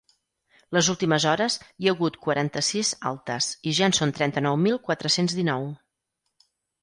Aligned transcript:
Les 0.77 0.87
últimes 0.93 1.25
hores 1.31 1.57
hi 1.65 1.89
ha 1.89 1.93
hagut 1.97 2.17
quaranta-sis 2.27 2.91
altes 3.11 3.51
i 3.71 3.75
ja 3.81 3.89
en 3.91 3.95
són 3.99 4.15
trenta-nou 4.21 4.57
mil 4.65 4.79
quatre-cents 4.89 5.37
dinou. 5.41 5.69